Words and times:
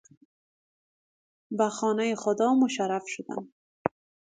به 1.57 1.69
خانهُ 1.69 2.15
خدا 2.15 2.53
مشرف 2.53 3.03
شدن 3.07 3.47